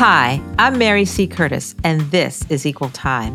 [0.00, 1.26] Hi, I'm Mary C.
[1.26, 3.34] Curtis, and this is Equal Time.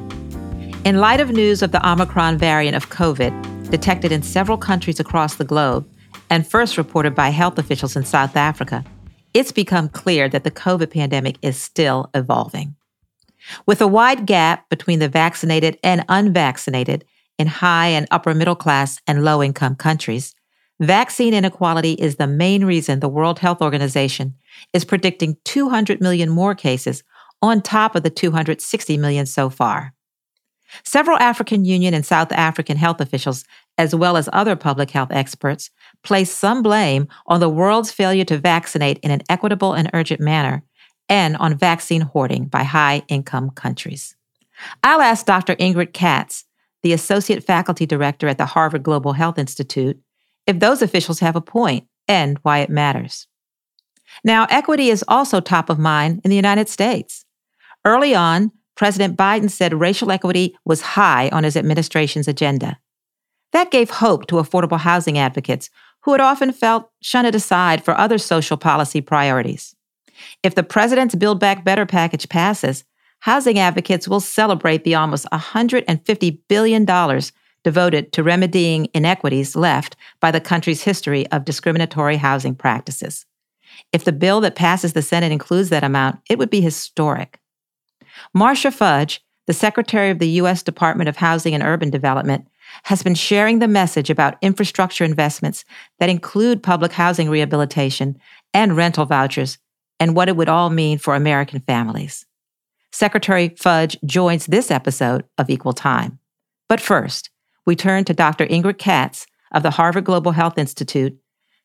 [0.84, 5.36] In light of news of the Omicron variant of COVID, detected in several countries across
[5.36, 5.88] the globe,
[6.32, 8.84] and first reported by health officials in South Africa,
[9.36, 12.76] it's become clear that the COVID pandemic is still evolving.
[13.68, 17.06] With a wide gap between the vaccinated and unvaccinated
[17.38, 20.34] in high and upper middle class and low income countries,
[20.82, 24.36] Vaccine inequality is the main reason the World Health Organization
[24.74, 27.04] is predicting 200 million more cases
[27.42, 29.94] on top of the 260 million so far.
[30.84, 33.46] Several African Union and South African health officials,
[33.78, 35.70] as well as other public health experts,
[36.04, 40.64] place some blame on the world's failure to vaccinate in an equitable and urgent manner
[41.08, 44.16] and on vaccine hoarding by high income countries.
[44.84, 45.56] I'll ask Dr.
[45.56, 46.46] Ingrid Katz,
[46.84, 50.00] the Associate Faculty Director at the Harvard Global Health Institute,
[50.48, 53.28] if those officials have a point and why it matters.
[54.24, 57.26] Now, equity is also top of mind in the United States.
[57.84, 62.78] Early on, President Biden said racial equity was high on his administration's agenda.
[63.54, 65.70] That gave hope to affordable housing advocates
[66.02, 69.76] who had often felt shunted aside for other social policy priorities.
[70.44, 72.84] If the president's Build Back Better package passes,
[73.20, 76.86] housing advocates will celebrate the almost $150 billion
[77.66, 83.26] devoted to remedying inequities left by the country's history of discriminatory housing practices.
[83.92, 87.40] If the bill that passes the Senate includes that amount, it would be historic.
[88.36, 90.62] Marcia Fudge, the Secretary of the U.S.
[90.62, 92.48] Department of Housing and Urban Development,
[92.84, 95.66] has been sharing the message about infrastructure investments
[96.00, 98.16] that include public housing rehabilitation
[98.54, 99.58] and rental vouchers
[100.00, 102.28] and what it would all mean for American families.
[102.92, 106.20] Secretary Fudge joins this episode of Equal Time.
[106.70, 107.30] But first,
[107.66, 108.46] we turn to Dr.
[108.46, 111.18] Ingrid Katz of the Harvard Global Health Institute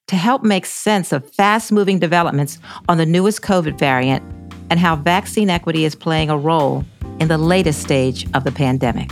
[0.06, 4.24] to help make sense of fast moving developments on the newest COVID variant
[4.70, 6.84] and how vaccine equity is playing a role
[7.20, 9.10] in the latest stage of the pandemic.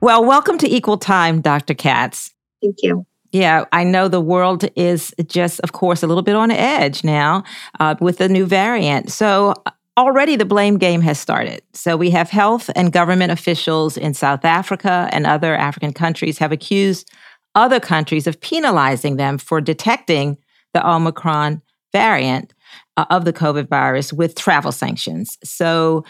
[0.00, 1.74] Well, welcome to Equal Time, Dr.
[1.74, 2.32] Katz.
[2.62, 3.06] Thank you.
[3.32, 7.44] Yeah, I know the world is just, of course, a little bit on edge now
[7.78, 9.12] uh, with the new variant.
[9.12, 9.54] So,
[10.00, 11.62] already the blame game has started.
[11.74, 16.52] So we have health and government officials in South Africa and other African countries have
[16.52, 17.10] accused
[17.54, 20.38] other countries of penalizing them for detecting
[20.72, 21.60] the Omicron
[21.92, 22.54] variant
[22.96, 25.36] uh, of the COVID virus with travel sanctions.
[25.44, 26.04] So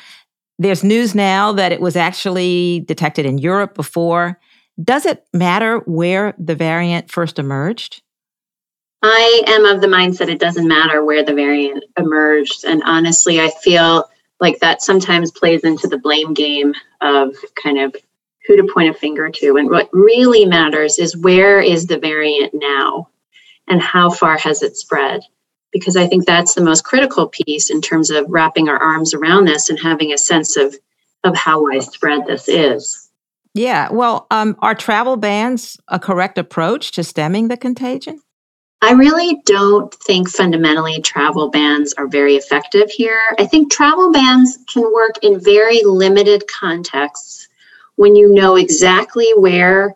[0.59, 4.39] there's news now that it was actually detected in Europe before.
[4.83, 8.03] Does it matter where the variant first emerged?
[9.03, 12.65] I am of the mindset it doesn't matter where the variant emerged.
[12.65, 14.09] And honestly, I feel
[14.41, 17.95] like that sometimes plays into the blame game of kind of
[18.47, 19.57] who to point a finger to.
[19.57, 23.09] And what really matters is where is the variant now
[23.69, 25.23] and how far has it spread?
[25.73, 29.45] Because I think that's the most critical piece in terms of wrapping our arms around
[29.45, 30.75] this and having a sense of,
[31.23, 33.09] of how widespread this is.
[33.55, 33.91] Yeah.
[33.91, 38.21] Well, um, are travel bans a correct approach to stemming the contagion?
[38.83, 43.21] I really don't think fundamentally travel bans are very effective here.
[43.39, 47.49] I think travel bans can work in very limited contexts
[47.97, 49.95] when you know exactly where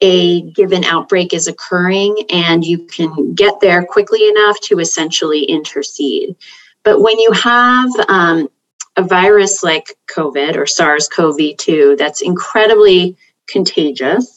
[0.00, 6.34] a given outbreak is occurring and you can get there quickly enough to essentially intercede.
[6.82, 8.48] But when you have um,
[8.96, 13.16] a virus like COVID or SARS CoV 2 that's incredibly
[13.46, 14.35] contagious,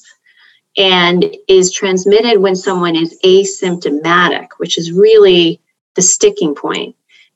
[0.78, 5.62] and is transmitted when someone is asymptomatic, which is really
[5.96, 6.96] the sticking point,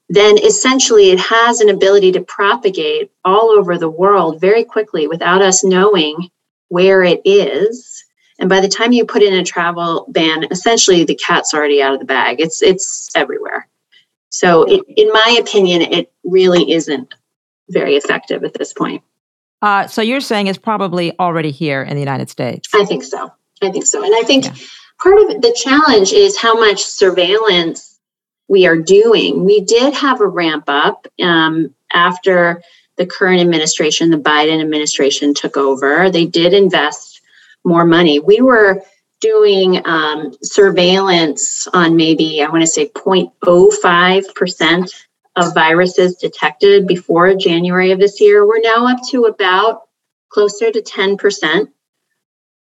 [0.10, 5.42] then essentially it has an ability to propagate all over the world very quickly without
[5.42, 6.30] us knowing
[6.68, 8.04] where it is.
[8.40, 11.94] And by the time you put in a travel ban, essentially the cat's already out
[11.94, 12.40] of the bag.
[12.40, 13.68] It's it's everywhere.
[14.30, 17.14] So, it, in my opinion, it really isn't
[17.70, 19.04] very effective at this point.
[19.64, 22.68] Uh, so you're saying it's probably already here in the United States?
[22.74, 23.32] I think so.
[23.62, 24.04] I think so.
[24.04, 24.54] And I think yeah.
[25.02, 27.98] part of the challenge is how much surveillance
[28.50, 29.46] we are doing.
[29.46, 32.62] We did have a ramp up um, after
[32.98, 36.10] the current administration, the Biden administration, took over.
[36.10, 37.22] They did invest
[37.64, 38.20] more money.
[38.20, 38.84] We were
[39.22, 47.92] doing um, surveillance on maybe, I want to say 0.05% of viruses detected before January
[47.92, 48.46] of this year.
[48.46, 49.84] We're now up to about
[50.30, 51.68] closer to 10%,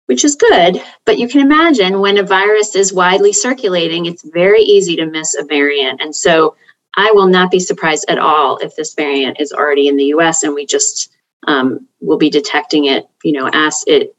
[0.07, 0.81] which is good.
[1.05, 5.35] But you can imagine when a virus is widely circulating, it's very easy to miss
[5.35, 6.01] a variant.
[6.01, 6.55] And so
[6.95, 10.43] I will not be surprised at all if this variant is already in the US
[10.43, 11.11] and we just
[11.47, 14.15] um, will be detecting it, you know, as it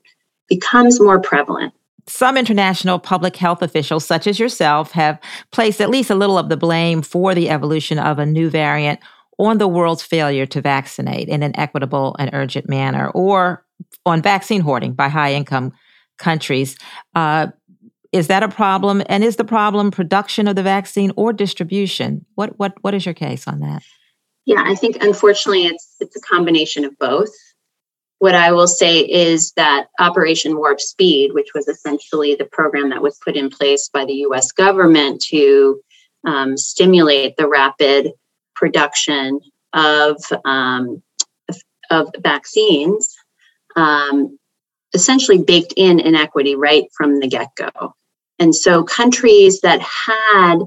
[0.48, 1.72] becomes more prevalent.
[2.08, 5.18] Some international public health officials, such as yourself, have
[5.50, 9.00] placed at least a little of the blame for the evolution of a new variant
[9.38, 13.64] on the world's failure to vaccinate in an equitable and urgent manner, or
[14.06, 15.72] on vaccine hoarding by high income
[16.16, 16.76] countries.
[17.14, 17.48] Uh,
[18.12, 19.02] is that a problem?
[19.08, 22.24] And is the problem production of the vaccine or distribution?
[22.34, 23.82] What what what is your case on that?
[24.46, 27.30] Yeah, I think unfortunately it's it's a combination of both
[28.18, 33.02] what I will say is that Operation Warp Speed, which was essentially the program that
[33.02, 35.80] was put in place by the US government to
[36.26, 38.12] um, stimulate the rapid
[38.54, 39.40] production
[39.72, 41.02] of, um,
[41.90, 43.14] of vaccines,
[43.76, 44.38] um,
[44.94, 47.94] essentially baked in inequity right from the get go.
[48.38, 50.58] And so countries that had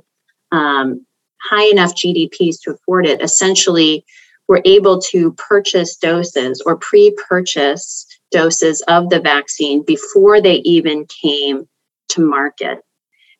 [0.52, 1.06] um,
[1.42, 4.06] high enough GDPs to afford it essentially
[4.50, 11.06] were able to purchase doses or pre purchase doses of the vaccine before they even
[11.22, 11.70] came
[12.10, 12.80] to market.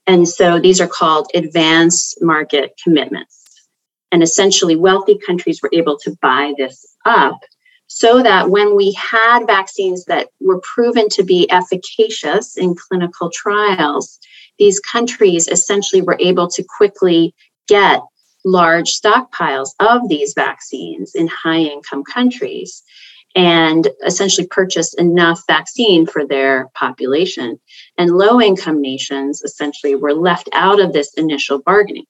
[0.08, 3.44] And so these are called advanced market commitments.
[4.12, 7.40] And essentially, wealthy countries were able to buy this up
[7.88, 14.20] so that when we had vaccines that were proven to be efficacious in clinical trials,
[14.60, 17.34] these countries essentially were able to quickly
[17.68, 18.02] get
[18.46, 22.84] large stockpiles of these vaccines in high income countries
[23.36, 27.60] and essentially purchased enough vaccine for their population.
[27.98, 32.06] And low income nations essentially were left out of this initial bargaining.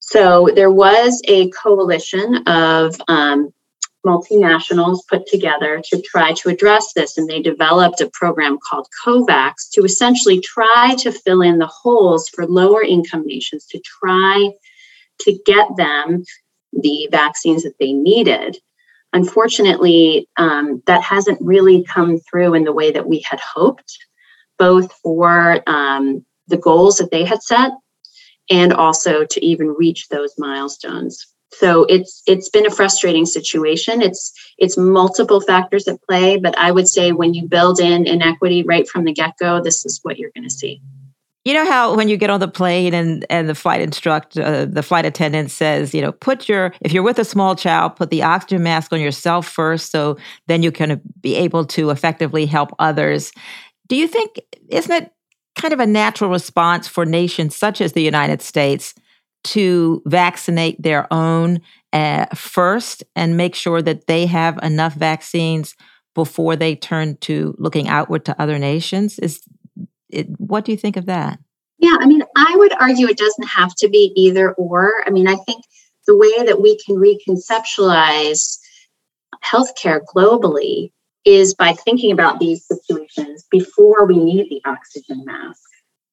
[0.00, 3.54] So there was a coalition of um,
[4.04, 9.70] multinationals put together to try to address this, and they developed a program called COVAX
[9.72, 14.50] to essentially try to fill in the holes for lower income nations to try
[15.22, 16.24] to get them
[16.72, 18.58] the vaccines that they needed.
[19.12, 23.98] Unfortunately, um, that hasn't really come through in the way that we had hoped,
[24.58, 27.72] both for um, the goals that they had set
[28.50, 31.26] and also to even reach those milestones.
[31.52, 34.00] So it's it's been a frustrating situation.
[34.00, 38.62] It's it's multiple factors at play, but I would say when you build in inequity
[38.62, 40.80] right from the get go, this is what you're going to see.
[41.44, 44.64] You know how when you get on the plane and and the flight instructor, uh,
[44.64, 48.10] the flight attendant says, you know, put your if you're with a small child, put
[48.10, 50.16] the oxygen mask on yourself first, so
[50.46, 53.32] then you can be able to effectively help others.
[53.88, 55.12] Do you think isn't it
[55.56, 58.94] kind of a natural response for nations such as the United States
[59.44, 61.60] to vaccinate their own
[61.92, 65.74] uh, first and make sure that they have enough vaccines
[66.14, 69.18] before they turn to looking outward to other nations?
[69.18, 69.42] Is
[70.12, 71.38] it, what do you think of that?
[71.78, 75.02] Yeah, I mean, I would argue it doesn't have to be either or.
[75.04, 75.64] I mean, I think
[76.06, 78.58] the way that we can reconceptualize
[79.44, 80.92] healthcare globally
[81.24, 85.62] is by thinking about these situations before we need the oxygen mask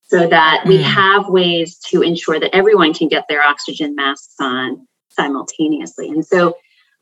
[0.04, 0.84] so that we mm.
[0.84, 6.10] have ways to ensure that everyone can get their oxygen masks on simultaneously.
[6.10, 6.56] And so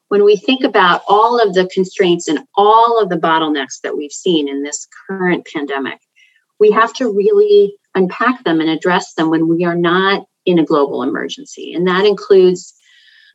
[0.10, 4.12] when we think about all of the constraints and all of the bottlenecks that we've
[4.12, 6.00] seen in this current pandemic,
[6.60, 10.66] we have to really unpack them and address them when we are not in a
[10.66, 11.74] global emergency.
[11.74, 12.74] And that includes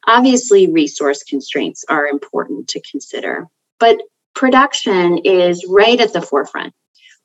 [0.06, 3.46] obviously resource constraints are important to consider,
[3.78, 3.98] but
[4.34, 6.74] production is right at the forefront.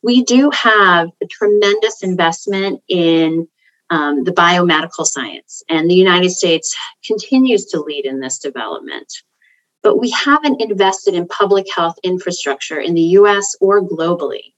[0.03, 3.47] We do have a tremendous investment in
[3.89, 6.75] um, the biomedical science, and the United States
[7.05, 9.11] continues to lead in this development.
[9.81, 14.53] But we haven't invested in public health infrastructure in the US or globally.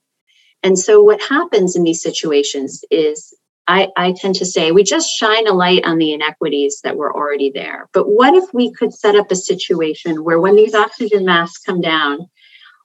[0.64, 3.34] And so, what happens in these situations is
[3.68, 7.16] I, I, tend to say we just shine a light on the inequities that were
[7.16, 7.88] already there.
[7.94, 11.80] But what if we could set up a situation where when these oxygen masks come
[11.80, 12.28] down,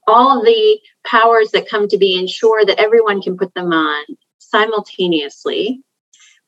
[0.07, 4.05] all the powers that come to be ensure that everyone can put them on
[4.39, 5.81] simultaneously?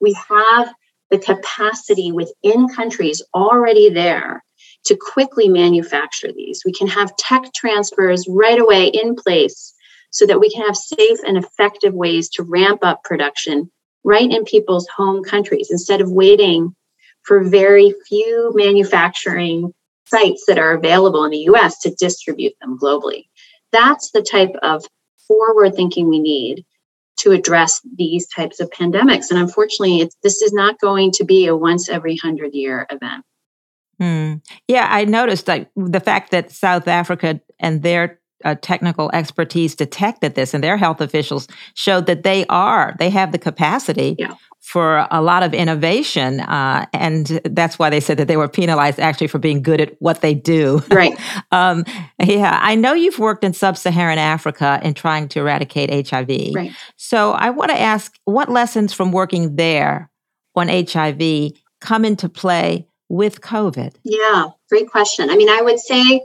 [0.00, 0.70] We have
[1.10, 4.44] the capacity within countries already there
[4.84, 6.62] to quickly manufacture these.
[6.64, 9.72] We can have tech transfers right away in place
[10.16, 13.70] so that we can have safe and effective ways to ramp up production
[14.02, 16.74] right in people's home countries instead of waiting
[17.22, 19.74] for very few manufacturing
[20.06, 23.24] sites that are available in the US to distribute them globally.
[23.72, 24.86] That's the type of
[25.28, 26.64] forward thinking we need
[27.18, 29.30] to address these types of pandemics.
[29.30, 33.22] And unfortunately, this is not going to be a once every hundred year event.
[34.00, 34.42] Mm.
[34.66, 40.34] Yeah, I noticed like the fact that South Africa and their uh, technical expertise detected
[40.34, 44.34] this, and their health officials showed that they are they have the capacity yeah
[44.66, 46.40] for a lot of innovation.
[46.40, 49.94] Uh, and that's why they said that they were penalized actually for being good at
[50.00, 50.82] what they do.
[50.90, 51.16] Right.
[51.52, 51.84] um,
[52.20, 52.58] yeah.
[52.60, 56.52] I know you've worked in sub Saharan Africa in trying to eradicate HIV.
[56.52, 56.72] Right.
[56.96, 60.10] So I want to ask what lessons from working there
[60.56, 63.94] on HIV come into play with COVID?
[64.02, 65.30] Yeah, great question.
[65.30, 66.22] I mean, I would say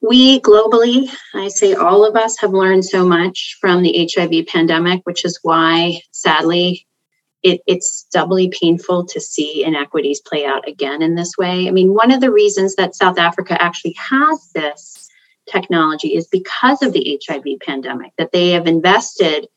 [0.00, 5.02] we globally, I say all of us have learned so much from the HIV pandemic,
[5.04, 6.86] which is why, sadly,
[7.42, 11.68] it, it's doubly painful to see inequities play out again in this way.
[11.68, 15.08] I mean, one of the reasons that South Africa actually has this
[15.50, 19.48] technology is because of the HIV pandemic, that they have invested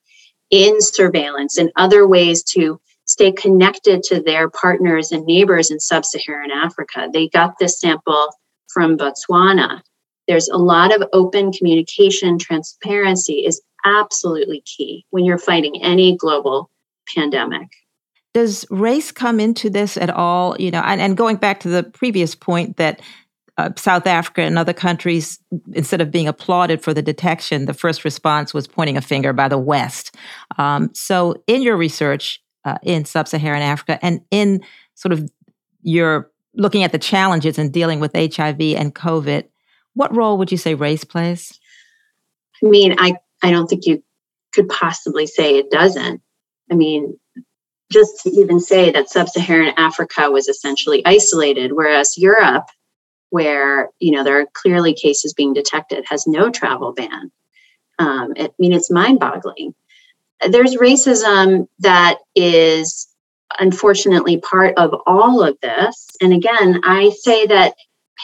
[0.49, 6.05] in surveillance and other ways to stay connected to their partners and neighbors in sub
[6.05, 7.09] Saharan Africa.
[7.11, 8.29] They got this sample
[8.73, 9.81] from Botswana
[10.27, 12.37] there's a lot of open communication.
[12.37, 16.69] Transparency is absolutely key when you're fighting any global
[17.15, 17.69] pandemic.
[18.33, 20.55] Does race come into this at all?
[20.59, 23.01] You know and, and going back to the previous point that
[23.57, 25.37] uh, south africa and other countries
[25.73, 29.47] instead of being applauded for the detection the first response was pointing a finger by
[29.47, 30.15] the west.
[30.57, 34.63] Um, so in your research uh, in sub-saharan africa and in
[34.95, 35.29] sort of
[35.83, 39.43] your looking at the challenges in dealing with hiv and covid
[39.93, 41.59] what role would you say race plays?
[42.63, 44.03] I mean, I, I don't think you
[44.53, 46.21] could possibly say it doesn't.
[46.71, 47.17] I mean,
[47.91, 52.65] just to even say that sub-Saharan Africa was essentially isolated, whereas Europe,
[53.29, 57.31] where you know there are clearly cases being detected, has no travel ban.
[57.99, 59.75] Um, it, I mean, it's mind-boggling.
[60.49, 63.07] There's racism that is
[63.59, 66.07] unfortunately part of all of this.
[66.21, 67.75] And again, I say that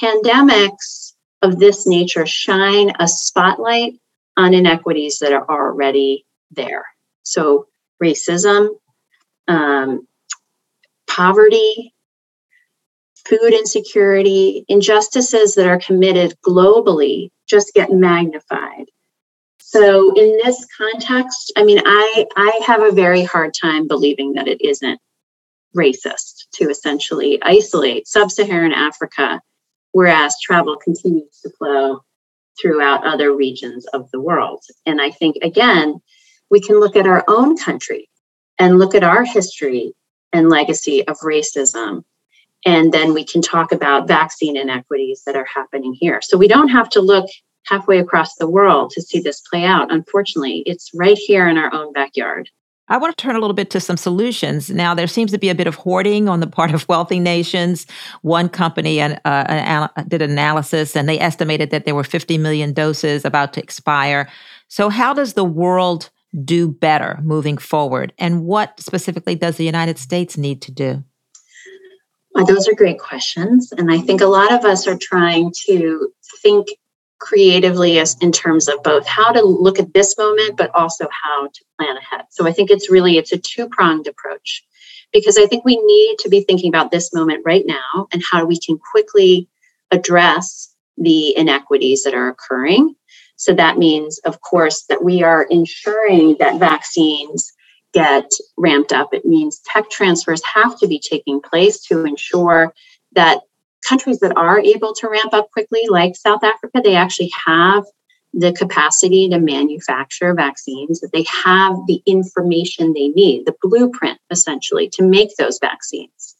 [0.01, 1.08] pandemics
[1.41, 3.99] of this nature shine a spotlight
[4.37, 6.85] on inequities that are already there.
[7.23, 7.67] So,
[8.01, 8.69] racism,
[9.47, 10.07] um,
[11.07, 11.93] poverty,
[13.25, 18.85] food insecurity, injustices that are committed globally just get magnified.
[19.59, 24.47] So, in this context, I mean, I, I have a very hard time believing that
[24.47, 24.99] it isn't
[25.75, 29.39] racist to essentially isolate sub Saharan Africa
[29.91, 32.01] whereas travel continues to flow
[32.61, 34.61] throughout other regions of the world.
[34.85, 35.99] And I think, again,
[36.49, 38.09] we can look at our own country
[38.57, 39.93] and look at our history
[40.33, 42.03] and legacy of racism.
[42.65, 46.21] And then we can talk about vaccine inequities that are happening here.
[46.21, 47.29] So we don't have to look
[47.65, 49.91] halfway across the world to see this play out.
[49.91, 52.49] Unfortunately, it's right here in our own backyard.
[52.89, 54.69] I want to turn a little bit to some solutions.
[54.69, 57.85] Now, there seems to be a bit of hoarding on the part of wealthy nations.
[58.21, 63.25] One company uh, did an analysis and they estimated that there were 50 million doses
[63.25, 64.27] about to expire.
[64.67, 66.09] So, how does the world
[66.43, 68.13] do better moving forward?
[68.17, 71.03] And what specifically does the United States need to do?
[72.33, 73.71] Well, those are great questions.
[73.77, 76.67] And I think a lot of us are trying to think
[77.19, 81.47] creatively as in terms of both how to look at this moment but also how
[81.47, 82.25] to plan ahead.
[82.29, 84.63] So i think it's really it's a two-pronged approach
[85.11, 88.45] because i think we need to be thinking about this moment right now and how
[88.45, 89.47] we can quickly
[89.91, 92.95] address the inequities that are occurring.
[93.37, 97.53] So that means of course that we are ensuring that vaccines
[97.93, 99.13] get ramped up.
[99.13, 102.73] It means tech transfers have to be taking place to ensure
[103.13, 103.39] that
[103.87, 107.85] countries that are able to ramp up quickly, like South Africa, they actually have
[108.33, 114.89] the capacity to manufacture vaccines, that they have the information they need, the blueprint essentially
[114.89, 116.35] to make those vaccines.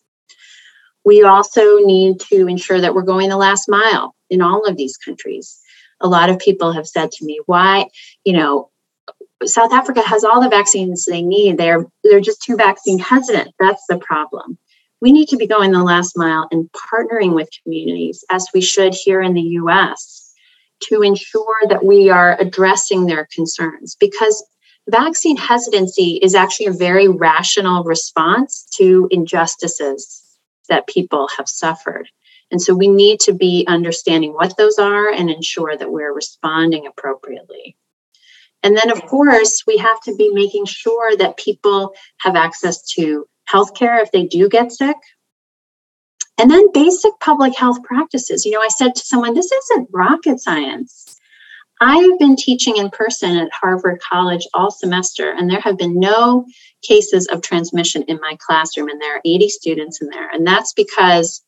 [1.04, 4.98] We also need to ensure that we're going the last mile in all of these
[4.98, 5.60] countries.
[6.02, 7.88] A lot of people have said to me, why,
[8.24, 8.70] you know,
[9.46, 11.58] South Africa has all the vaccines they need.
[11.58, 13.56] They're they're just too vaccine hesitant.
[13.58, 14.58] That's the problem
[15.02, 18.94] we need to be going the last mile and partnering with communities as we should
[18.94, 20.34] here in the US
[20.82, 24.46] to ensure that we are addressing their concerns because
[24.90, 30.24] vaccine hesitancy is actually a very rational response to injustices
[30.70, 32.08] that people have suffered.
[32.52, 36.88] And so we need to be understanding what those are and ensure that we're responding
[36.88, 37.78] appropriately.
[38.64, 43.28] And then, of course, we have to be making sure that people have access to
[43.52, 44.98] healthcare if they do get sick.
[46.38, 48.46] And then basic public health practices.
[48.46, 51.18] You know, I said to someone, this isn't rocket science.
[51.82, 56.00] I have been teaching in person at Harvard College all semester, and there have been
[56.00, 56.46] no
[56.82, 60.30] cases of transmission in my classroom, and there are 80 students in there.
[60.30, 61.42] And that's because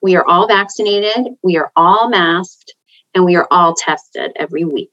[0.00, 2.74] we are all vaccinated, we are all masked,
[3.14, 4.92] and we are all tested every week.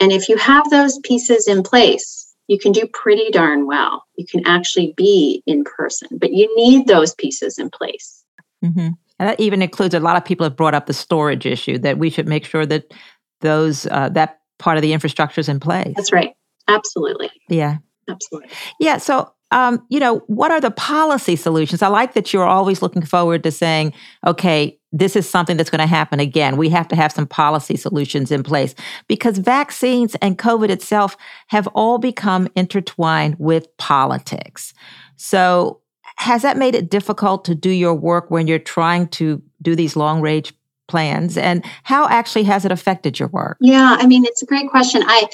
[0.00, 2.17] And if you have those pieces in place,
[2.48, 4.04] you can do pretty darn well.
[4.16, 8.24] You can actually be in person, but you need those pieces in place.
[8.64, 8.88] Mm-hmm.
[9.20, 11.98] And that even includes a lot of people have brought up the storage issue that
[11.98, 12.92] we should make sure that
[13.40, 15.92] those uh, that part of the infrastructure is in place.
[15.94, 16.34] That's right.
[16.66, 17.30] Absolutely.
[17.48, 17.78] Yeah.
[18.08, 18.50] Absolutely.
[18.80, 18.98] Yeah.
[18.98, 21.82] So, um, you know, what are the policy solutions?
[21.82, 23.92] I like that you're always looking forward to saying,
[24.26, 26.56] okay, this is something that's going to happen again.
[26.56, 28.74] We have to have some policy solutions in place
[29.06, 31.16] because vaccines and COVID itself
[31.48, 34.72] have all become intertwined with politics.
[35.16, 35.80] So,
[36.16, 39.94] has that made it difficult to do your work when you're trying to do these
[39.94, 40.52] long range
[40.88, 44.70] plans and how actually has it affected your work yeah i mean it's a great
[44.70, 45.28] question i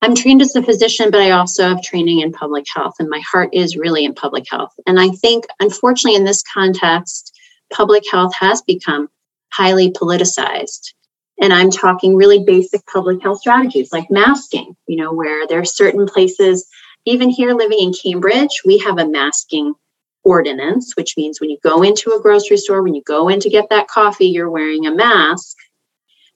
[0.00, 3.20] i'm trained as a physician but i also have training in public health and my
[3.30, 7.37] heart is really in public health and i think unfortunately in this context
[7.72, 9.08] public health has become
[9.52, 10.92] highly politicized
[11.40, 15.64] and i'm talking really basic public health strategies like masking you know where there are
[15.64, 16.66] certain places
[17.04, 19.74] even here living in cambridge we have a masking
[20.28, 23.50] ordinance, which means when you go into a grocery store, when you go in to
[23.50, 25.56] get that coffee, you're wearing a mask.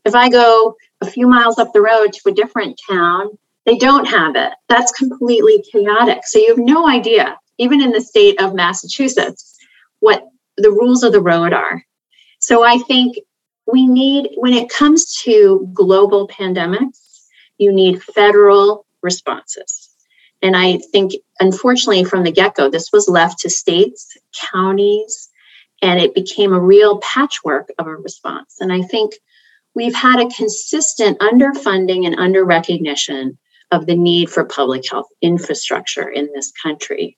[0.05, 4.07] If I go a few miles up the road to a different town, they don't
[4.07, 4.53] have it.
[4.69, 6.23] That's completely chaotic.
[6.25, 9.57] So you have no idea, even in the state of Massachusetts,
[10.01, 10.27] what
[10.62, 11.85] the rules of the road are.
[12.38, 13.16] So I think
[13.71, 17.26] we need, when it comes to global pandemics,
[17.59, 19.90] you need federal responses.
[20.42, 24.16] And I think, unfortunately, from the get go, this was left to states,
[24.50, 25.31] counties,
[25.81, 28.57] and it became a real patchwork of a response.
[28.61, 29.14] And I think
[29.75, 33.38] we've had a consistent underfunding and under recognition
[33.71, 37.16] of the need for public health infrastructure in this country.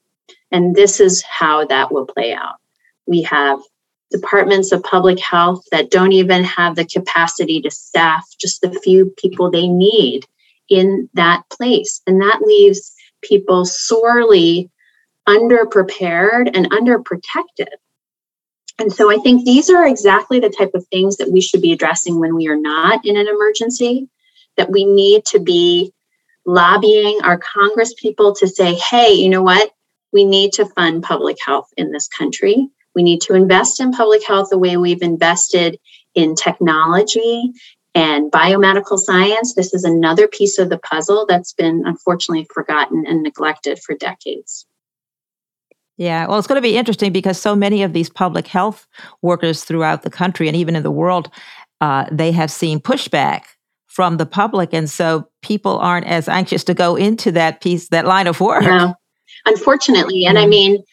[0.51, 2.55] And this is how that will play out.
[3.07, 3.59] We have
[4.11, 9.13] departments of public health that don't even have the capacity to staff just the few
[9.17, 10.25] people they need
[10.69, 12.01] in that place.
[12.07, 14.69] And that leaves people sorely
[15.27, 17.67] underprepared and underprotected.
[18.77, 21.71] And so I think these are exactly the type of things that we should be
[21.71, 24.09] addressing when we are not in an emergency,
[24.57, 25.93] that we need to be
[26.45, 29.71] lobbying our Congress people to say, hey, you know what?
[30.11, 32.69] We need to fund public health in this country.
[32.95, 35.79] We need to invest in public health the way we've invested
[36.13, 37.51] in technology
[37.95, 43.23] and biomedical science, this is another piece of the puzzle that's been unfortunately forgotten and
[43.23, 44.67] neglected for decades.
[45.97, 48.85] Yeah, well, it's going to be interesting because so many of these public health
[49.21, 51.31] workers throughout the country and even in the world,
[51.79, 53.43] uh, they have seen pushback
[53.87, 54.73] from the public.
[54.73, 58.63] And so people aren't as anxious to go into that piece, that line of work.
[58.63, 58.93] No,
[59.45, 60.25] unfortunately.
[60.25, 60.49] And I mm-hmm.
[60.49, 60.83] mean,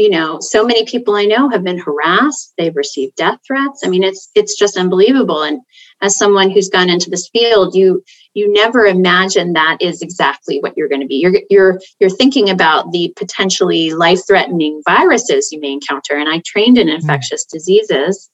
[0.00, 2.54] you know so many people i know have been harassed.
[2.56, 3.82] They've received death threats.
[3.84, 5.42] I mean it's it's just unbelievable.
[5.42, 5.60] And
[6.00, 10.74] as someone who's gone into this field you you never imagine that is exactly what
[10.76, 11.16] you're going to be.
[11.16, 16.14] You're you're you're thinking about the potentially life threatening viruses you may encounter.
[16.16, 16.96] And i trained in mm-hmm.
[16.96, 18.30] infectious diseases.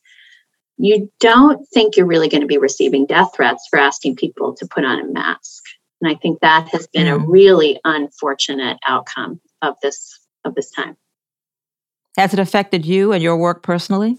[0.78, 4.68] You don't think you're really going to be receiving death threats for asking people to
[4.68, 5.64] put on a mask.
[6.00, 7.30] And i think that has been a mm-hmm.
[7.30, 10.96] really unfortunate outcome of this of this time
[12.16, 14.16] has it affected you and your work personally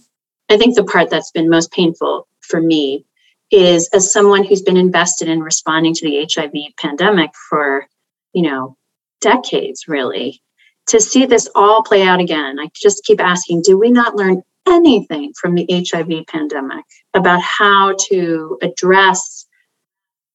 [0.49, 3.05] i think the part that's been most painful for me
[3.51, 7.87] is as someone who's been invested in responding to the HIV pandemic for,
[8.33, 8.75] you know,
[9.21, 10.41] decades really,
[10.87, 12.59] to see this all play out again.
[12.59, 16.83] I just keep asking, do we not learn anything from the HIV pandemic
[17.13, 19.45] about how to address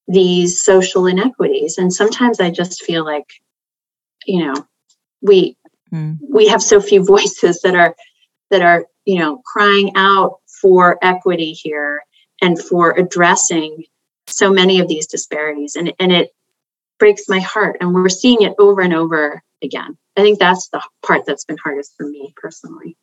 [0.09, 1.77] these social inequities?
[1.77, 3.27] And sometimes I just feel like,
[4.27, 4.55] you know,
[5.21, 5.57] we
[5.93, 6.19] mm.
[6.29, 7.95] we have so few voices that are
[8.51, 12.05] that are, you know, crying out for equity here
[12.41, 13.85] and for addressing
[14.27, 15.75] so many of these disparities.
[15.75, 16.31] And, and it
[16.99, 17.79] breaks my heart.
[17.81, 19.97] And we're seeing it over and over again.
[20.17, 22.97] I think that's the part that's been hardest for me personally.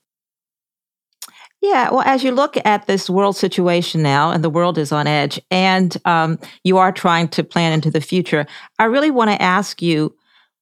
[1.61, 5.07] Yeah, well, as you look at this world situation now, and the world is on
[5.07, 8.45] edge, and um, you are trying to plan into the future,
[8.77, 10.15] I really want to ask you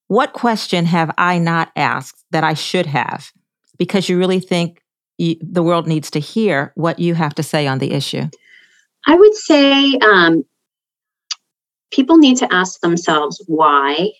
[0.08, 3.32] what question have I not asked that I should have?
[3.78, 4.82] Because you really think
[5.18, 8.30] you, the world needs to hear what you have to say on the issue.
[9.06, 10.44] I would say um,
[11.92, 14.12] people need to ask themselves why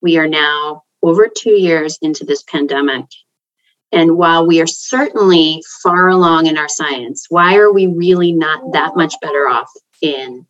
[0.00, 3.06] we are now over two years into this pandemic.
[3.92, 8.72] And while we are certainly far along in our science, why are we really not
[8.72, 9.70] that much better off
[10.00, 10.46] in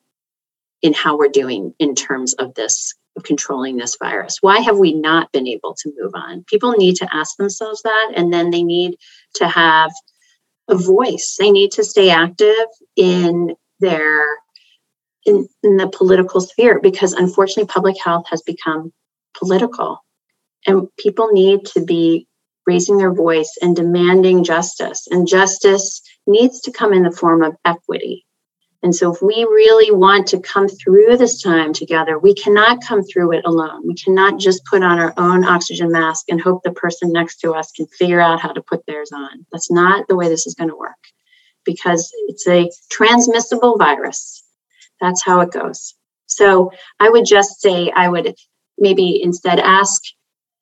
[0.83, 4.39] in how we're doing in terms of this controlling this virus?
[4.41, 6.45] Why have we not been able to move on?
[6.45, 8.97] People need to ask themselves that, and then they need
[9.35, 9.93] to have
[10.69, 11.37] a voice.
[11.39, 14.27] They need to stay active in their
[15.27, 18.93] in, in the political sphere because unfortunately public health has become
[19.39, 20.05] political
[20.67, 22.27] and people need to be
[22.67, 27.57] raising their voice and demanding justice and justice needs to come in the form of
[27.65, 28.25] equity
[28.85, 33.03] and so, if we really want to come through this time together, we cannot come
[33.03, 33.81] through it alone.
[33.89, 37.53] We cannot just put on our own oxygen mask and hope the person next to
[37.53, 39.47] us can figure out how to put theirs on.
[39.51, 40.99] That's not the way this is going to work
[41.65, 44.45] because it's a transmissible virus.
[45.01, 45.95] That's how it goes.
[46.27, 46.71] So,
[47.01, 48.35] I would just say, I would
[48.77, 50.03] maybe instead ask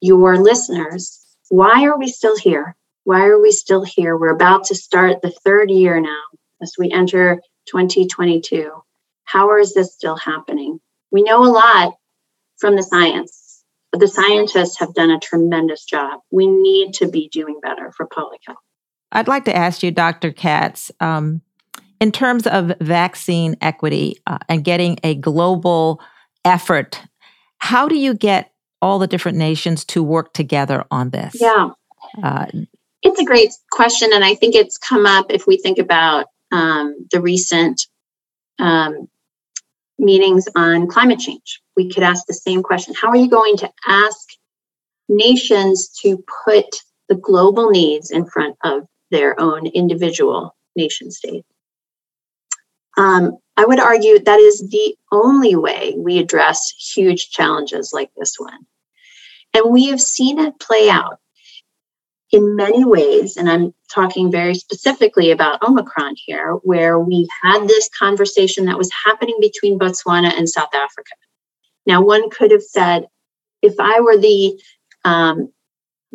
[0.00, 2.76] your listeners, why are we still here?
[3.02, 4.16] Why are we still here?
[4.16, 6.22] We're about to start the third year now
[6.62, 8.70] as we enter 2022.
[9.24, 10.80] How is this still happening?
[11.10, 11.94] We know a lot
[12.58, 16.20] from the science, but the scientists have done a tremendous job.
[16.30, 18.58] We need to be doing better for public health.
[19.12, 20.32] I'd like to ask you, Dr.
[20.32, 21.42] Katz, um,
[22.00, 26.00] in terms of vaccine equity uh, and getting a global
[26.44, 27.00] effort,
[27.58, 31.36] how do you get all the different nations to work together on this?
[31.40, 31.70] Yeah.
[32.22, 32.46] Uh,
[33.02, 34.10] it's a great question.
[34.12, 37.86] And I think it's come up if we think about um, the recent
[38.58, 39.08] um,
[39.98, 41.60] meetings on climate change.
[41.76, 44.28] We could ask the same question How are you going to ask
[45.08, 46.66] nations to put
[47.08, 51.44] the global needs in front of their own individual nation state?
[52.96, 58.34] Um, I would argue that is the only way we address huge challenges like this
[58.38, 58.66] one.
[59.54, 61.18] And we have seen it play out
[62.32, 67.90] in many ways, and I'm talking very specifically about Omicron here, where we had this
[67.96, 71.12] conversation that was happening between Botswana and South Africa.
[71.84, 73.06] Now, one could have said,
[73.60, 74.58] if I were the
[75.04, 75.52] um,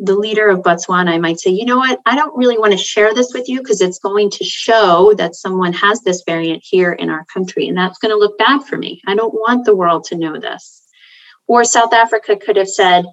[0.00, 2.78] the leader of Botswana, I might say, you know what, I don't really want to
[2.78, 6.92] share this with you because it's going to show that someone has this variant here
[6.92, 9.00] in our country, and that's going to look bad for me.
[9.06, 10.84] I don't want the world to know this.
[11.48, 13.06] Or South Africa could have said,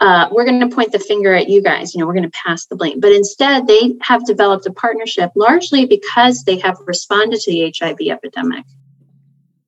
[0.00, 1.94] uh, we're going to point the finger at you guys.
[1.94, 3.00] You know, we're going to pass the blame.
[3.00, 7.98] But instead, they have developed a partnership largely because they have responded to the HIV
[8.08, 8.64] epidemic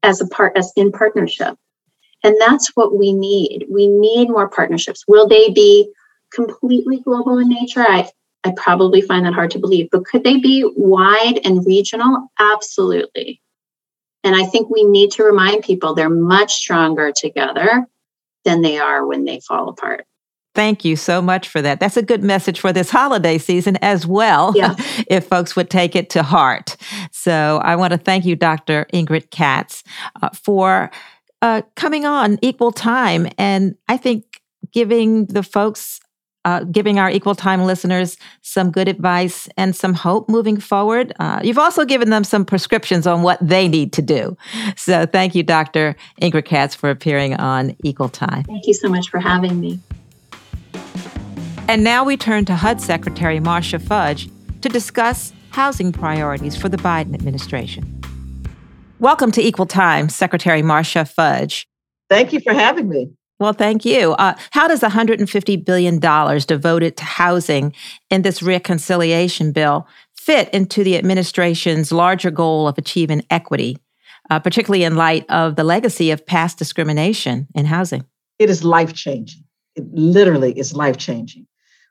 [0.02, 1.56] as a part as in partnership.
[2.22, 3.66] And that's what we need.
[3.68, 5.04] We need more partnerships.
[5.08, 5.90] Will they be
[6.32, 7.84] completely global in nature?
[7.86, 8.08] I
[8.42, 12.30] I probably find that hard to believe, but could they be wide and regional?
[12.38, 13.42] Absolutely.
[14.24, 17.86] And I think we need to remind people they're much stronger together
[18.44, 20.06] than they are when they fall apart.
[20.54, 21.78] Thank you so much for that.
[21.78, 24.74] That's a good message for this holiday season as well, yeah.
[25.08, 26.76] if folks would take it to heart.
[27.12, 28.86] So I want to thank you, Dr.
[28.92, 29.84] Ingrid Katz,
[30.20, 30.90] uh, for
[31.40, 33.28] uh, coming on equal time.
[33.38, 36.00] And I think giving the folks,
[36.44, 41.12] uh, giving our equal time listeners some good advice and some hope moving forward.
[41.20, 44.36] Uh, you've also given them some prescriptions on what they need to do.
[44.76, 45.94] So thank you, Dr.
[46.20, 48.42] Ingrid Katz, for appearing on Equal Time.
[48.44, 49.78] Thank you so much for having me.
[51.70, 54.28] And now we turn to HUD Secretary Marcia Fudge
[54.62, 58.02] to discuss housing priorities for the Biden administration.
[58.98, 61.68] Welcome to Equal Time, Secretary Marcia Fudge.
[62.08, 63.12] Thank you for having me.
[63.38, 64.14] Well, thank you.
[64.14, 67.72] Uh, how does $150 billion devoted to housing
[68.10, 73.78] in this reconciliation bill fit into the administration's larger goal of achieving equity,
[74.28, 78.04] uh, particularly in light of the legacy of past discrimination in housing?
[78.40, 79.44] It is life changing.
[79.76, 81.46] It literally is life changing.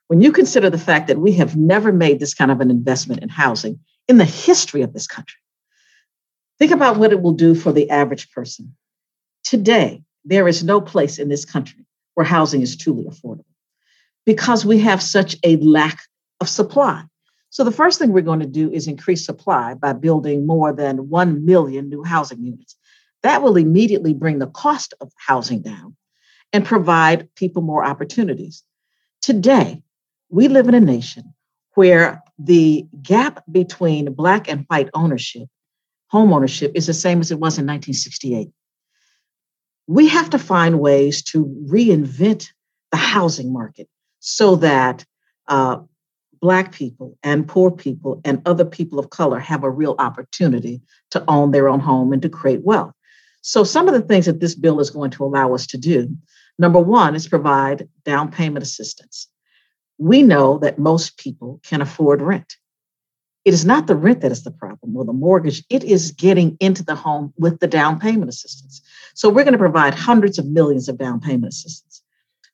[0.10, 3.22] When you consider the fact that we have never made this kind of an investment
[3.22, 5.38] in housing in the history of this country,
[6.58, 8.76] think about what it will do for the average person.
[9.43, 13.45] Today, there is no place in this country where housing is truly affordable
[14.26, 16.00] because we have such a lack
[16.41, 17.04] of supply.
[17.52, 21.10] So, the first thing we're going to do is increase supply by building more than
[21.10, 22.76] 1 million new housing units.
[23.22, 25.95] That will immediately bring the cost of housing down
[26.52, 28.63] and provide people more opportunities.
[29.22, 29.84] Today,
[30.30, 31.34] we live in a nation
[31.74, 35.48] where the gap between Black and white ownership,
[36.08, 38.50] home ownership, is the same as it was in 1968.
[39.88, 42.50] We have to find ways to reinvent
[42.92, 43.88] the housing market
[44.20, 45.06] so that
[45.48, 45.80] uh,
[46.42, 51.24] Black people and poor people and other people of color have a real opportunity to
[51.28, 52.94] own their own home and to create wealth.
[53.42, 56.15] So, some of the things that this bill is going to allow us to do
[56.58, 59.28] number one is provide down payment assistance
[60.00, 62.56] we know that most people can afford rent.
[63.46, 65.64] It is not the rent that is the problem or the mortgage.
[65.70, 68.82] It is getting into the home with the down payment assistance.
[69.14, 72.02] So we're going to provide hundreds of millions of down payment assistance.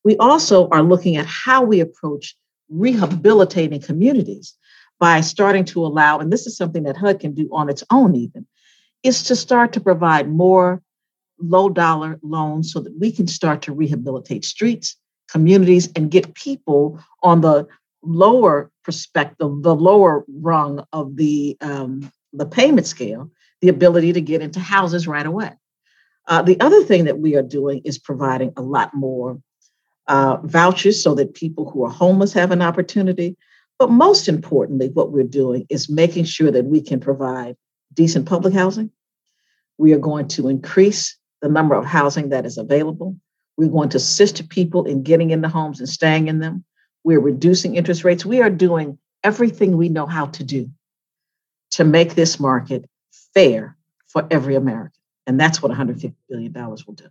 [0.04, 2.36] We also are looking at how we approach
[2.70, 4.56] rehabilitating communities
[5.00, 8.16] by starting to allow, and this is something that HUD can do on its own
[8.16, 8.48] even,
[9.04, 10.82] is to start to provide more
[11.40, 14.96] low dollar loans so that we can start to rehabilitate streets,
[15.30, 17.68] communities, and get people on the
[18.04, 24.42] lower perspective, the lower rung of the um, the payment scale, the ability to get
[24.42, 25.52] into houses right away.
[26.28, 29.40] Uh, the other thing that we are doing is providing a lot more
[30.08, 33.36] uh, vouchers so that people who are homeless have an opportunity.
[33.78, 37.56] But most importantly, what we're doing is making sure that we can provide
[37.94, 38.92] decent public housing.
[39.78, 43.18] We are going to increase the number of housing that is available.
[43.58, 46.66] We're going to assist people in getting into homes and staying in them.
[47.04, 48.26] We're reducing interest rates.
[48.26, 50.70] We are doing everything we know how to do
[51.72, 52.86] to make this market
[53.34, 54.92] fair for every American.
[55.28, 57.08] And that's what $150 billion will do.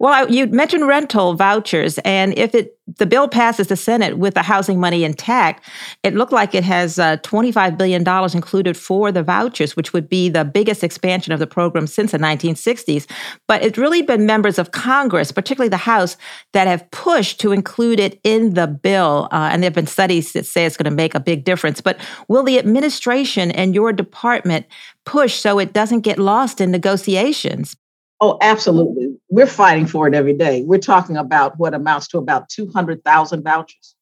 [0.00, 4.42] Well, you mentioned rental vouchers, and if it the bill passes the Senate with the
[4.42, 5.68] housing money intact,
[6.02, 8.02] it looked like it has uh, $25 billion
[8.34, 12.18] included for the vouchers, which would be the biggest expansion of the program since the
[12.18, 13.06] 1960s.
[13.46, 16.16] But it's really been members of Congress, particularly the House,
[16.54, 19.28] that have pushed to include it in the bill.
[19.32, 21.82] Uh, and there have been studies that say it's going to make a big difference.
[21.82, 24.64] But will the administration and your department
[25.04, 27.76] push so it doesn't get lost in negotiations?
[28.20, 29.16] Oh, absolutely.
[29.28, 30.62] We're fighting for it every day.
[30.62, 33.94] We're talking about what amounts to about 200,000 vouchers.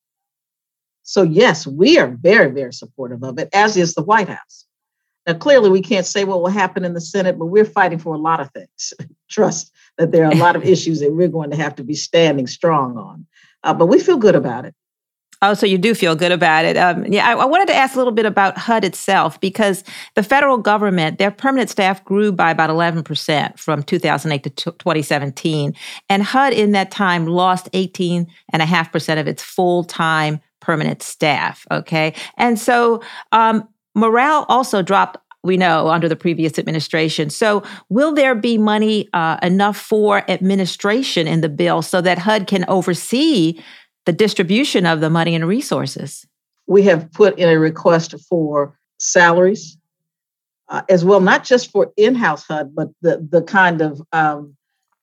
[1.02, 4.66] So, yes, we are very, very supportive of it, as is the White House.
[5.26, 8.14] Now, clearly, we can't say what will happen in the Senate, but we're fighting for
[8.14, 8.94] a lot of things.
[9.28, 11.94] Trust that there are a lot of issues that we're going to have to be
[11.94, 13.26] standing strong on.
[13.62, 14.74] Uh, but we feel good about it.
[15.46, 16.76] Oh, so you do feel good about it.
[16.76, 20.22] Um, yeah, I, I, wanted to ask a little bit about HUD itself because the
[20.24, 25.72] federal government, their permanent staff grew by about 11% from 2008 to t- 2017.
[26.08, 31.64] And HUD in that time lost 18.5% of its full time permanent staff.
[31.70, 32.12] Okay.
[32.36, 37.30] And so um, morale also dropped we know under the previous administration.
[37.30, 42.48] So, will there be money uh, enough for administration in the bill so that HUD
[42.48, 43.62] can oversee
[44.06, 46.26] the distribution of the money and resources.
[46.66, 49.76] We have put in a request for salaries
[50.68, 54.56] uh, as well, not just for in-house HUD, but the the kind of um,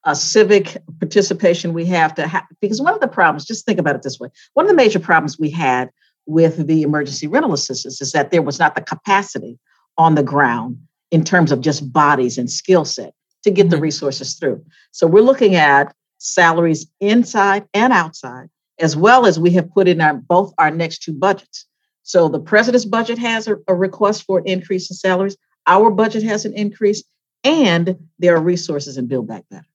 [0.03, 2.43] uh, civic participation we have to have.
[2.59, 4.99] Because one of the problems, just think about it this way: one of the major
[4.99, 5.89] problems we had
[6.25, 9.59] with the emergency rental assistance is that there was not the capacity
[9.97, 10.77] on the ground
[11.11, 13.13] in terms of just bodies and skill set
[13.43, 13.83] to get the mm-hmm.
[13.83, 14.63] resources through.
[14.91, 18.49] So we're looking at salaries inside and outside
[18.83, 21.65] as well as we have put in our both our next two budgets.
[22.03, 25.37] So the president's budget has a, a request for an increase in salaries.
[25.65, 27.01] Our budget has an increase,
[27.45, 29.65] and there are resources in Build Back Better.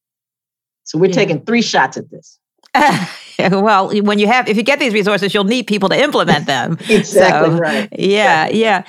[0.84, 1.14] So we're yeah.
[1.14, 2.38] taking three shots at this.
[3.38, 6.72] well, when you have, if you get these resources, you'll need people to implement them.
[6.90, 7.88] exactly so, right.
[7.98, 8.60] Yeah, exactly.
[8.60, 8.84] yeah.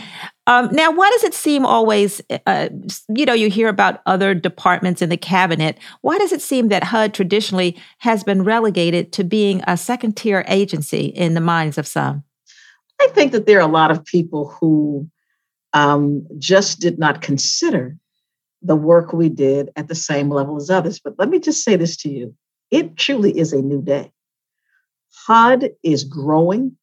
[0.49, 2.69] Um, now, why does it seem always, uh,
[3.07, 5.77] you know, you hear about other departments in the cabinet.
[6.01, 10.43] Why does it seem that HUD traditionally has been relegated to being a second tier
[10.47, 12.23] agency in the minds of some?
[12.99, 15.07] I think that there are a lot of people who
[15.73, 17.95] um, just did not consider
[18.63, 20.99] the work we did at the same level as others.
[20.99, 22.35] But let me just say this to you
[22.71, 24.12] it truly is a new day.
[25.27, 26.75] HUD is growing.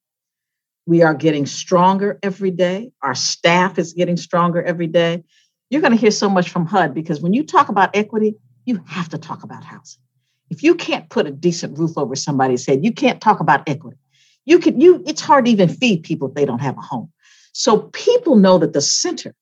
[0.87, 2.93] We are getting stronger every day.
[3.03, 5.25] Our staff is getting stronger every day.
[5.69, 8.81] You're going to hear so much from HUD because when you talk about equity, you
[8.87, 10.01] have to talk about housing.
[10.49, 13.99] If you can't put a decent roof over somebody's head, you can't talk about equity.
[14.45, 17.13] You can you it's hard to even feed people if they don't have a home.
[17.53, 19.35] So people know that the center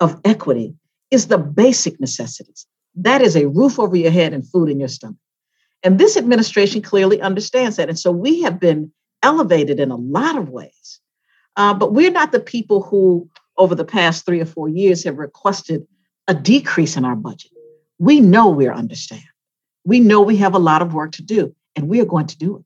[0.00, 0.74] of equity
[1.10, 2.66] is the basic necessities.
[2.96, 5.16] That is a roof over your head and food in your stomach.
[5.82, 7.88] And this administration clearly understands that.
[7.88, 11.00] And so we have been elevated in a lot of ways.
[11.56, 15.18] Uh, but we're not the people who, over the past three or four years, have
[15.18, 15.86] requested
[16.28, 17.50] a decrease in our budget.
[17.98, 19.26] We know we're understaffed.
[19.84, 22.38] We know we have a lot of work to do, and we are going to
[22.38, 22.64] do it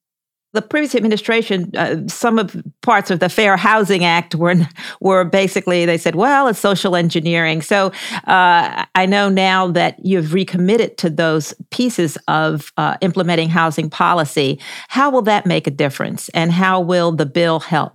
[0.52, 4.54] the previous administration, uh, some of parts of the Fair Housing Act were
[5.00, 7.60] were basically they said, well, it's social engineering.
[7.62, 7.92] So
[8.26, 14.58] uh, I know now that you've recommitted to those pieces of uh, implementing housing policy.
[14.88, 17.94] How will that make a difference, and how will the bill help?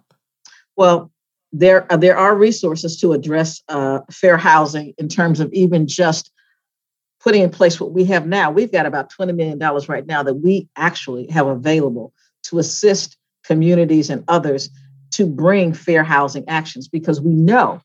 [0.76, 1.12] Well,
[1.52, 6.32] there there are resources to address uh, fair housing in terms of even just
[7.20, 8.52] putting in place what we have now.
[8.52, 14.10] We've got about $20 million right now that we actually have available to assist communities
[14.10, 14.70] and others
[15.12, 17.82] to bring fair housing actions because we know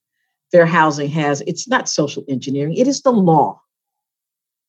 [0.52, 3.60] fair housing has, it's not social engineering, it is the law.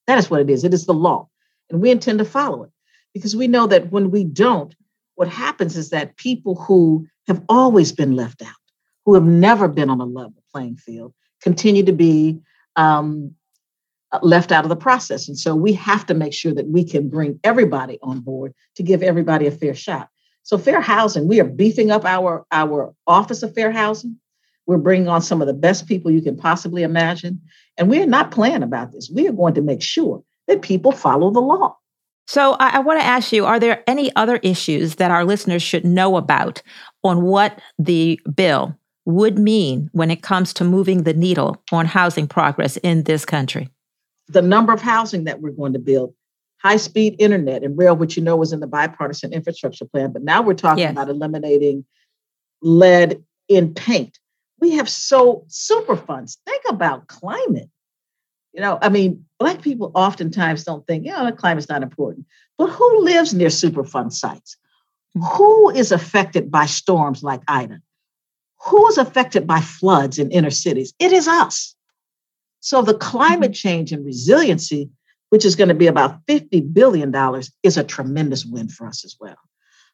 [0.06, 0.64] That is what it is.
[0.64, 1.28] It is the law.
[1.70, 2.70] And we intend to follow it
[3.12, 4.74] because we know that when we don't,
[5.14, 8.48] what happens is that people who have always been left out,
[9.04, 12.40] who have never been on a level playing field, continue to be
[12.76, 13.34] um,
[14.22, 15.28] left out of the process.
[15.28, 18.82] And so we have to make sure that we can bring everybody on board to
[18.82, 20.08] give everybody a fair shot.
[20.42, 24.16] So fair housing, we are beefing up our, our Office of Fair Housing.
[24.66, 27.40] We're bringing on some of the best people you can possibly imagine.
[27.76, 29.10] And we are not playing about this.
[29.14, 31.76] We are going to make sure that people follow the law.
[32.26, 35.62] So I, I want to ask you, are there any other issues that our listeners
[35.62, 36.62] should know about
[37.02, 38.74] on what the bill
[39.06, 43.70] would mean when it comes to moving the needle on housing progress in this country?
[44.28, 46.14] The number of housing that we're going to build,
[46.58, 50.12] high speed internet and rail, which you know was in the bipartisan infrastructure plan.
[50.12, 50.92] But now we're talking yes.
[50.92, 51.84] about eliminating
[52.62, 54.18] lead in paint.
[54.60, 56.38] We have so super funds.
[56.44, 57.70] Think about climate.
[58.52, 62.26] You know, I mean, Black people oftentimes don't think, you know, the climate's not important.
[62.56, 64.56] But who lives near Superfund sites?
[65.16, 65.26] Mm-hmm.
[65.36, 67.80] Who is affected by storms like Ida?
[68.66, 70.92] Who is affected by floods in inner cities?
[70.98, 71.76] It is us.
[72.68, 73.68] So the climate mm-hmm.
[73.68, 74.90] change and resiliency,
[75.30, 77.10] which is going to be about $50 billion,
[77.62, 79.38] is a tremendous win for us as well.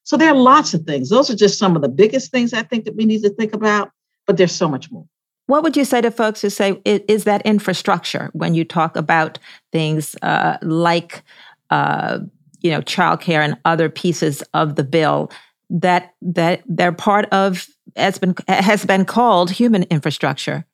[0.02, 1.08] So there are lots of things.
[1.08, 3.54] Those are just some of the biggest things I think that we need to think
[3.54, 3.92] about,
[4.26, 5.06] but there's so much more.
[5.46, 9.38] What would you say to folks who say is that infrastructure when you talk about
[9.70, 11.22] things uh, like,
[11.70, 12.18] uh,
[12.60, 15.30] you know, childcare and other pieces of the bill
[15.70, 20.66] that that they're part of has been has been called human infrastructure?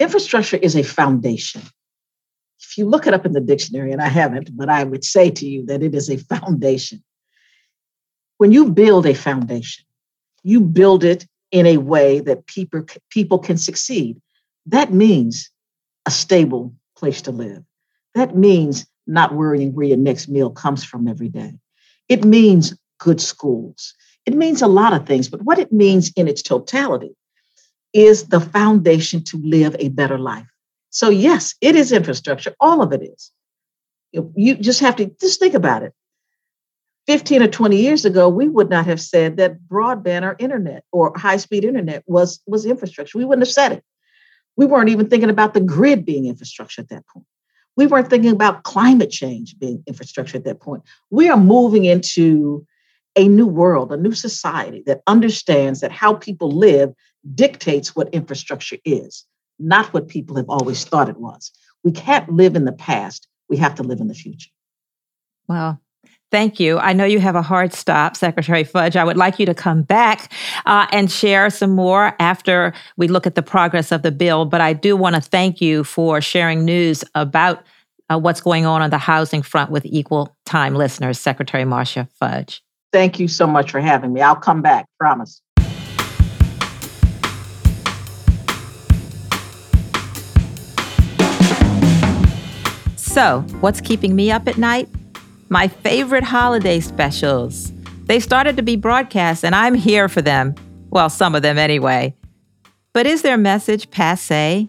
[0.00, 1.60] Infrastructure is a foundation.
[2.58, 5.30] If you look it up in the dictionary, and I haven't, but I would say
[5.30, 7.04] to you that it is a foundation.
[8.38, 9.84] When you build a foundation,
[10.42, 14.20] you build it in a way that people, people can succeed.
[14.64, 15.50] That means
[16.06, 17.62] a stable place to live.
[18.14, 21.58] That means not worrying where your next meal comes from every day.
[22.08, 23.94] It means good schools.
[24.24, 27.14] It means a lot of things, but what it means in its totality
[27.92, 30.46] is the foundation to live a better life.
[30.90, 32.54] So, yes, it is infrastructure.
[32.60, 33.30] All of it is.
[34.12, 35.92] You just have to just think about it.
[37.06, 41.12] 15 or 20 years ago, we would not have said that broadband or internet or
[41.16, 43.18] high speed internet was, was infrastructure.
[43.18, 43.84] We wouldn't have said it.
[44.56, 47.26] We weren't even thinking about the grid being infrastructure at that point.
[47.76, 50.82] We weren't thinking about climate change being infrastructure at that point.
[51.10, 52.66] We are moving into
[53.16, 56.92] a new world, a new society that understands that how people live
[57.34, 59.24] dictates what infrastructure is,
[59.58, 61.50] not what people have always thought it was.
[61.84, 63.26] We can't live in the past.
[63.48, 64.50] We have to live in the future.
[65.48, 65.80] Well,
[66.30, 66.78] Thank you.
[66.78, 68.94] I know you have a hard stop, Secretary Fudge.
[68.94, 70.32] I would like you to come back
[70.64, 74.44] uh, and share some more after we look at the progress of the bill.
[74.44, 77.64] But I do want to thank you for sharing news about
[78.10, 82.62] uh, what's going on on the housing front with equal time listeners, Secretary Marcia Fudge.
[82.92, 84.20] Thank you so much for having me.
[84.20, 85.42] I'll come back, promise.
[93.10, 94.88] So, what's keeping me up at night?
[95.48, 97.72] My favorite holiday specials.
[98.04, 100.54] They started to be broadcast, and I'm here for them.
[100.90, 102.14] Well, some of them anyway.
[102.92, 104.68] But is their message passe?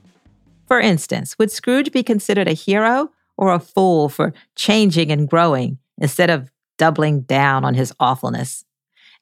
[0.67, 5.77] For instance, would Scrooge be considered a hero or a fool for changing and growing
[5.99, 8.65] instead of doubling down on his awfulness?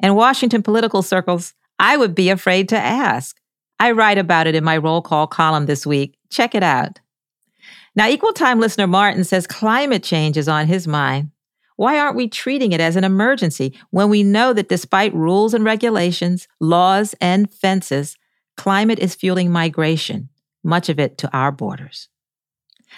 [0.02, 3.38] In Washington political circles, I would be afraid to ask.
[3.82, 6.18] I write about it in my roll call column this week.
[6.30, 7.02] Check it out.
[7.96, 11.32] Now, equal time listener Martin says climate change is on his mind.
[11.76, 15.64] Why aren't we treating it as an emergency when we know that despite rules and
[15.64, 18.18] regulations, laws and fences,
[18.58, 20.30] climate is fueling migration,
[20.62, 22.10] much of it to our borders?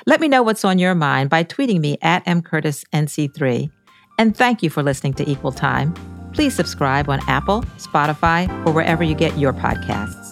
[0.07, 3.69] Let me know what's on your mind by tweeting me at mcurtisnc3.
[4.17, 5.93] And thank you for listening to Equal Time.
[6.33, 10.30] Please subscribe on Apple, Spotify, or wherever you get your podcasts.